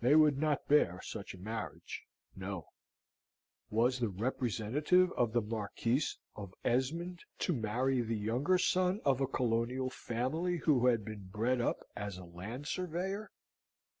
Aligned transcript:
They 0.00 0.16
would 0.16 0.36
not 0.36 0.66
bear 0.66 1.00
such 1.00 1.32
a 1.32 1.38
marriage 1.38 2.02
no. 2.34 2.66
Was 3.70 4.00
the 4.00 4.08
representative 4.08 5.12
of 5.12 5.32
the 5.32 5.40
Marquises 5.40 6.18
of 6.34 6.52
Esmond 6.64 7.20
to 7.38 7.52
marry 7.52 8.00
the 8.00 8.16
younger 8.18 8.58
son 8.58 9.00
of 9.04 9.20
a 9.20 9.28
colonial 9.28 9.88
family, 9.88 10.56
who 10.56 10.86
had 10.88 11.04
been 11.04 11.28
bred 11.28 11.60
up 11.60 11.84
as 11.94 12.18
a 12.18 12.24
land 12.24 12.66
surveyor? 12.66 13.30